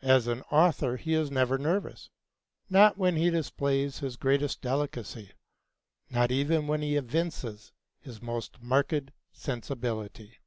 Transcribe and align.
As 0.00 0.26
an 0.26 0.40
author 0.50 0.96
he 0.96 1.14
is 1.14 1.30
never 1.30 1.56
nervous, 1.56 2.10
not 2.68 2.98
when 2.98 3.14
he 3.14 3.30
displays 3.30 4.00
his 4.00 4.16
greatest 4.16 4.60
delicacy, 4.60 5.30
not 6.10 6.32
even 6.32 6.66
when 6.66 6.82
he 6.82 6.96
evinces 6.96 7.70
his 8.00 8.20
most 8.20 8.60
marked 8.60 9.12
sensibility. 9.32 10.38